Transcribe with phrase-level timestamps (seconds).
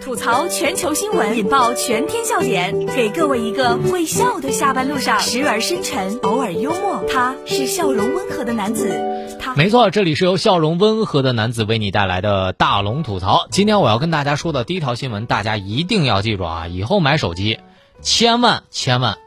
[0.00, 7.04] 吐槽全球新闻，引爆全天笑点，给各位一个会笑的下班路上，时而深沉，偶尔幽默。
[7.06, 9.36] 他是笑容温和的男子。
[9.38, 13.46] 他没错，这里是由笑容温和的男子为你带来的大龙吐槽。
[13.50, 16.66] 今天我要跟大家说的第一条新闻，大家一定要记住啊！
[16.66, 17.60] 以后买手机，
[18.00, 19.18] 千万千万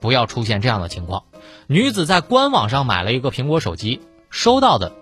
[0.00, 1.22] 不要出现这样的情况：
[1.68, 4.00] 女子在官网上买了一个苹果手机，
[4.30, 4.92] 收到的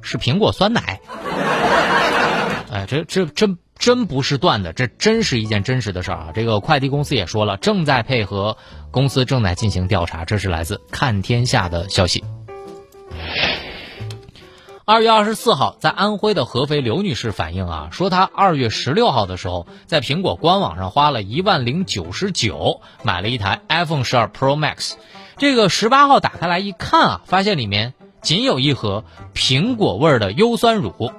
[0.00, 1.00] 是苹果酸奶。
[2.72, 6.28] 哎，这这真真不是断的，这真是一件真实的事儿啊！
[6.34, 8.58] 这个快递公司也说了，正在配合，
[8.90, 10.26] 公司正在进行调查。
[10.26, 12.22] 这是来自看天下的消息。
[14.84, 24.92] 二月二十四号，在安徽的合肥，刘女士反映啊，说她二月十六号的时候，在苹果官网上花了一万零九十九买了一台 iPhone 十二 Pro Max。
[25.38, 31.12] 这个十八号打开来一看啊，发现里面仅有一盒苹果味儿的优酸乳。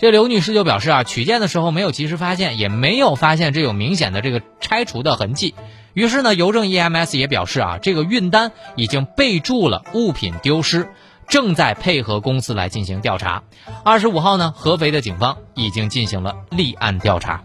[0.00, 5.54] 这刘女士就表示啊，取件的时候没有及时发现，也没有发现这有明显的这个拆除的痕迹。
[5.92, 10.88] 于是呢，邮政 EMS 也表示啊，这个运单已经备注了物品丢失，
[11.28, 13.42] 正在配合公司来进行调查。
[13.84, 17.44] 二十五号呢，合肥的警方已经进行了立案调查。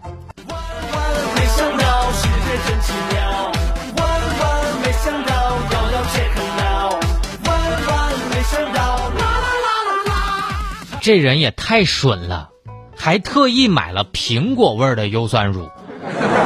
[11.06, 12.50] 这人也太损了，
[12.96, 15.70] 还特意买了苹果味儿的优酸乳。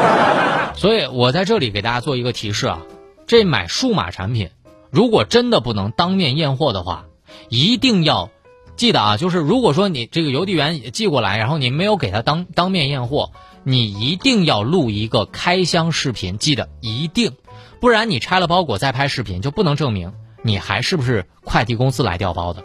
[0.76, 2.82] 所以我在这里给大家做一个提示啊，
[3.26, 4.50] 这买数码产品，
[4.90, 7.06] 如果真的不能当面验货的话，
[7.48, 8.28] 一定要
[8.76, 13.32] 记得啊，就是如果说你这个邮递员寄过来，然后你没有给他当当面验货，
[13.64, 17.32] 你一定要录一个开箱视频，记得一定，
[17.80, 22.62] 不然你拆了包裹再拍视频就不能证明你还是不是快递公司来调包的。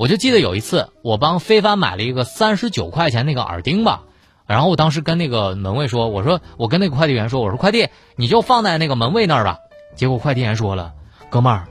[0.00, 4.04] 我就记得有一次，我帮非凡买了一个三十九块钱那个耳钉吧，
[4.46, 9.58] 然后我当时跟那个门卫说，我说我跟那个快递员说，我说快递你就放在那个门卫那儿吧。
[9.94, 10.94] 结果快递员说了，
[11.28, 11.68] 哥们儿，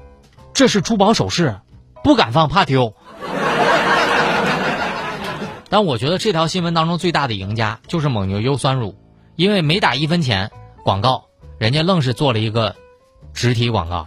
[0.54, 1.60] 这是珠宝首饰，
[2.04, 2.94] 不敢放怕丢。
[5.68, 8.94] 但我觉得这条新闻当中最大的赢家就是蒙牛优酸乳，
[9.38, 10.52] 因为没打一分钱
[10.84, 11.24] 广告，
[11.58, 12.76] 人家愣是做了一个
[13.34, 14.06] 实体广告。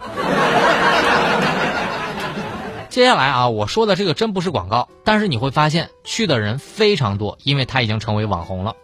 [2.93, 8.75] 接下来啊，我说的这个真不是广告，但是你会发现去的人非常多，因为他已经成为网红了。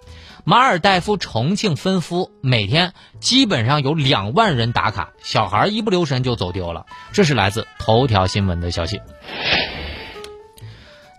[0.44, 6.88] 马尔代夫重庆分夫每天基本上有两万人打卡，小孩一不留神就走丢了。
[7.12, 9.00] 这是来自头条新闻的消息。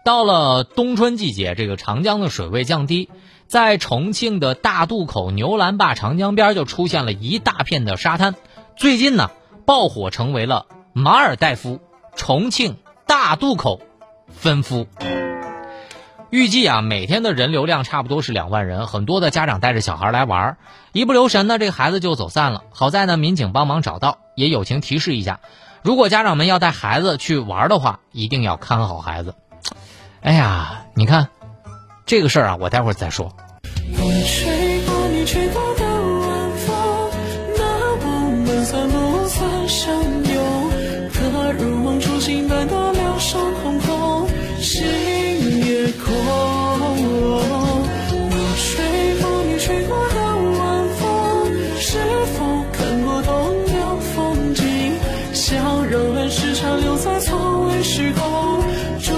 [0.04, 3.08] 到了冬春季节，这个长江的水位降低，
[3.46, 8.34] 在重庆的大渡口牛栏坝长江边就出现了一大片的沙滩。
[8.76, 9.30] 最近呢，
[9.64, 11.80] 爆火成为了马尔代夫。
[12.16, 12.76] 重庆
[13.06, 13.80] 大渡口
[14.28, 14.86] 分夫，
[16.30, 20.56] 预计啊每天的人流量差不多是两万人，很多的家长带着小孩来玩，
[20.92, 22.62] 一不留神呢，这个孩子就走散了。
[22.70, 25.40] 好在呢，民警帮忙找到，也友情提示一下，
[25.82, 29.34] 如果家长们要带孩子去玩的话，一定要看好孩子。
[30.20, 31.28] 哎呀，你看
[32.06, 33.32] 这个事儿啊，我待会儿再说。
[42.00, 44.28] 初醒般的两双瞳孔，
[44.58, 44.82] 星
[45.66, 46.14] 夜空。
[48.12, 50.16] 我吹过你吹过的
[50.58, 51.00] 晚风，
[51.78, 51.98] 是
[52.34, 53.32] 否看过同
[53.78, 54.94] 样风景？
[55.34, 58.62] 像柔软时常留在错位时空
[59.00, 59.14] 中，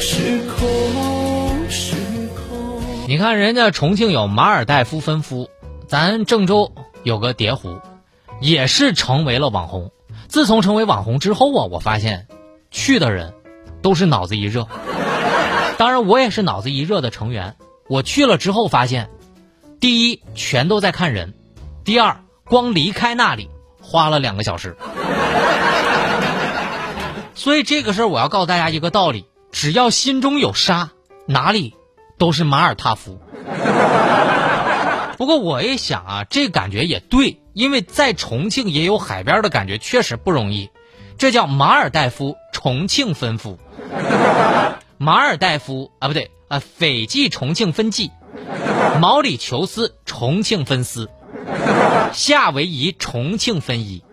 [0.00, 1.94] 时空时
[2.34, 2.82] 空。
[3.06, 5.48] 你看人家重庆有马尔代夫分夫，
[5.86, 6.72] 咱郑州
[7.04, 7.78] 有个叠湖，
[8.40, 9.90] 也是成为了网红。
[10.28, 12.26] 自从成为网红之后啊，我发现
[12.70, 13.34] 去的人
[13.80, 14.68] 都是脑子一热。
[15.78, 17.56] 当然，我也是脑子一热的成员。
[17.88, 19.08] 我去了之后发现，
[19.80, 21.34] 第一全都在看人，
[21.84, 23.48] 第二光离开那里
[23.80, 24.76] 花了两个小时。
[27.34, 30.90] 所以这个事儿我要告诉大家一个道理：只要心中有沙，
[31.24, 31.74] 哪里
[32.18, 33.18] 都是马尔他夫。
[35.16, 40.70] 不过我也想啊，这感觉也对，因为在重庆也有海边的感觉，确实不容易。
[41.18, 43.58] 这叫马尔代夫重庆分夫，
[44.96, 48.12] 马尔代夫啊，不对啊，斐济重庆分济，
[49.00, 51.10] 毛里求斯重庆分司，
[52.12, 54.04] 夏威夷重庆分一。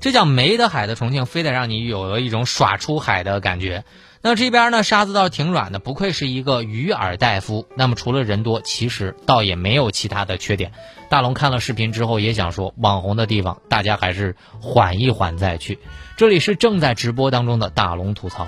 [0.00, 3.84] 这叫没得海的重庆，非得让你有了一种耍出海的感觉。
[4.26, 7.68] 那这边呢，沙子倒是挺软的，不愧是一个鱼尔代夫。
[7.76, 10.72] 那么除了人多，其实倒也没有其他的缺点。
[11.10, 15.78] 大龙看了视频之后也想说，网红的地方大家还是缓一缓再去。
[16.16, 18.46] 这里是正在直播当中的大龙吐槽。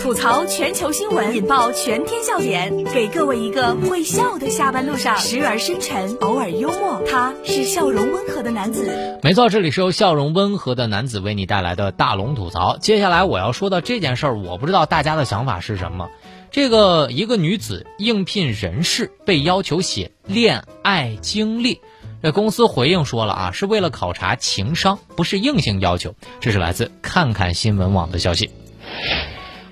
[0.00, 9.18] 吐槽全球新闻，引爆全天笑点，给各位一个会笑的下班路上，时而深沉，偶尔幽默，他是笑容温和的男子。
[9.22, 12.76] 没错，这里是由笑容温和的男子为你带来的大龙吐槽。
[12.78, 16.10] 接下来我要说的这件事儿，我不知道大家的想法是什么。
[16.50, 21.80] 这个一个女子应聘人事被要求写恋爱经历，
[22.22, 26.14] 这公司回应说了啊，是为了考察情商，不是硬性要求。
[26.40, 28.50] 这是来自看看新闻网的消息。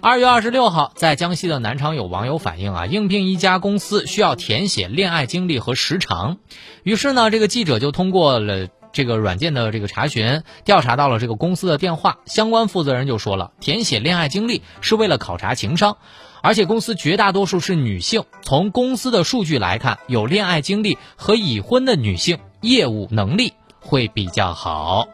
[0.04, 6.38] 二月二十六号，在江西的南昌有网友反映啊，应聘一家公司需要填写恋爱经历和时长，
[6.82, 15.98] 于是呢，这个记者就通过了这个软件的这个查询，调查到了这个公司的电话，相关负责人就说了，填写恋爱经历是为了考察情商，
[16.42, 25.06] 而且公司绝大多数是女性，从公司的数据来看，有恋爱经历和已婚的女性业务能力会比较好。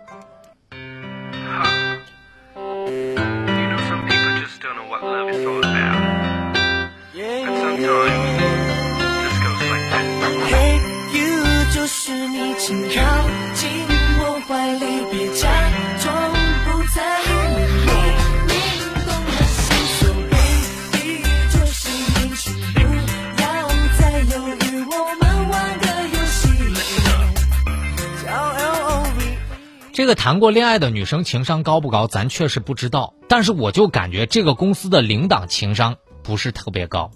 [29.98, 33.14] 这个谈过恋爱的女生情商高不高，咱确实不知道。
[33.26, 37.10] 但是我就感觉这个公司的领导情商不是特别高，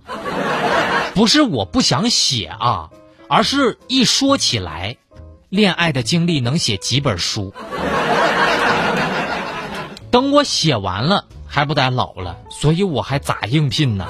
[1.14, 2.90] 不是我不想写啊，
[3.28, 4.96] 而是一说起来，
[5.48, 7.54] 恋爱的经历能写几本书。
[10.10, 14.08] 等我写完了，还不得老了，所以我还咋应聘呢？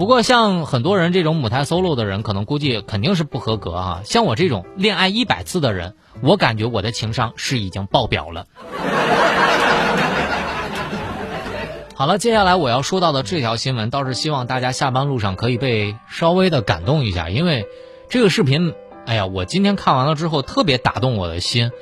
[0.00, 4.00] 不过，像很多人这种母胎 solo 的人，可能估计肯定是不合格啊。
[4.02, 8.46] 像我这种恋爱一百次的人，我感觉我的情商是已经爆表了。
[11.94, 17.66] 好了，接下来我要说到的这条新闻，倒是希望大家下班路上可以被稍微的感动一下，因为
[18.08, 18.72] 这个视频，
[19.04, 21.72] 哎呀，我今天看完了之后特别打动我的心。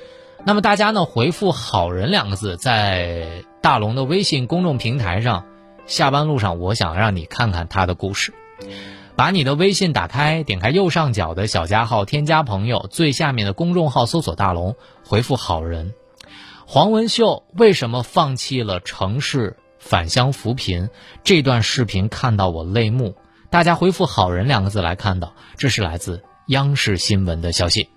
[0.44, 5.44] 那么大家呢，回复“好人”两个字，在大龙的微信公众平台上。
[5.88, 8.34] 下班路上，我想让你看看他的故事。
[9.16, 15.94] 把你的微信打开，点开右上角的小加号，添加朋友，最下面的公众号搜索“大龙”，回复“好人”。
[16.66, 20.90] 黄文秀为什么放弃了城市返乡扶贫？
[21.24, 23.16] 这段视频看到我泪目。
[23.48, 27.88] 大家回复“好人”两个字来看到，这是来自央视新闻的消息。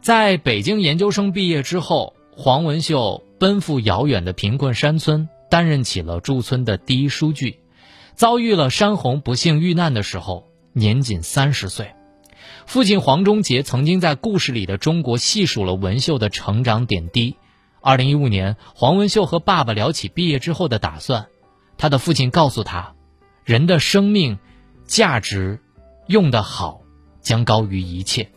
[0.00, 5.28] 在北京研究生毕业之后，黄文秀奔赴遥远的贫困山村。
[5.52, 7.58] 担任起了驻村的第一书记，
[8.14, 11.92] 遭遇了山洪不幸遇难的时候，年仅三十岁。
[12.64, 17.36] 父亲黄忠杰曾经在故事里的中国细数了文秀的成长点滴。
[17.82, 21.26] 二零一五年，黄文秀和爸爸聊起毕业之后的打算，
[21.76, 22.94] 他的父亲告诉他
[23.44, 24.38] ：“人的生命
[24.86, 25.60] 价值
[26.06, 26.80] 用得好，
[27.20, 28.30] 将高于一切。”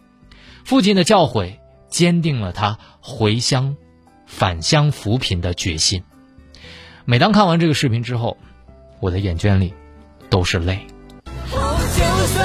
[0.66, 3.78] 父亲的教诲坚定了他回乡、
[4.26, 6.04] 返乡扶贫的决心。
[7.07, 8.36] 每当看完这个视频之后，
[9.00, 9.72] 我的眼圈里
[10.28, 10.80] 都是泪。
[11.52, 12.45] 就算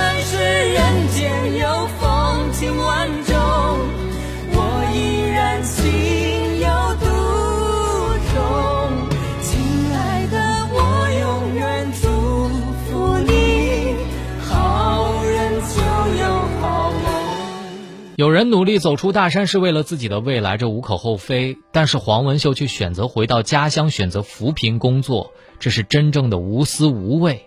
[18.21, 21.57] 有人努力走出大山是为了自己的未来，这无可厚非。
[21.73, 27.47] 但是黄文秀却选择回到家乡，选择扶贫工作，这是真正的无私无畏。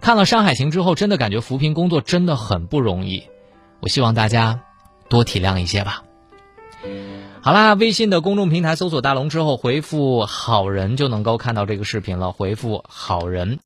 [0.00, 3.22] 看了《山海情》之后，真的感觉扶贫工作真的很不容易。
[3.78, 4.62] 我希望大家
[5.08, 6.02] 多体谅一些吧。
[7.40, 12.32] 好啦，微信的公众平台搜索“大龙”之后，回复“好人”就能够看到这个视频了。
[12.32, 13.58] 回复“好人”。